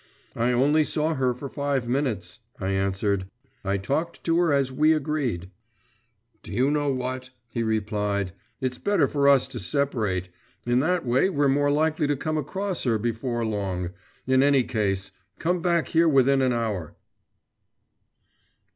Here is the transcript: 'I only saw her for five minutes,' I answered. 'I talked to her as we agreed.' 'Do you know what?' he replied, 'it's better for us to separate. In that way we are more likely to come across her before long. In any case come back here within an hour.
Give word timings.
'I 0.35 0.53
only 0.53 0.83
saw 0.83 1.13
her 1.13 1.31
for 1.35 1.47
five 1.47 1.87
minutes,' 1.87 2.39
I 2.59 2.69
answered. 2.69 3.29
'I 3.63 3.77
talked 3.77 4.23
to 4.23 4.39
her 4.39 4.51
as 4.51 4.71
we 4.71 4.93
agreed.' 4.93 5.51
'Do 6.41 6.51
you 6.51 6.71
know 6.71 6.91
what?' 6.91 7.29
he 7.51 7.61
replied, 7.61 8.31
'it's 8.59 8.79
better 8.79 9.07
for 9.07 9.29
us 9.29 9.47
to 9.49 9.59
separate. 9.59 10.29
In 10.65 10.79
that 10.79 11.05
way 11.05 11.29
we 11.29 11.45
are 11.45 11.47
more 11.47 11.69
likely 11.69 12.07
to 12.07 12.15
come 12.15 12.39
across 12.39 12.83
her 12.85 12.97
before 12.97 13.45
long. 13.45 13.91
In 14.25 14.41
any 14.41 14.63
case 14.63 15.11
come 15.37 15.61
back 15.61 15.89
here 15.89 16.09
within 16.09 16.41
an 16.41 16.51
hour. 16.51 16.95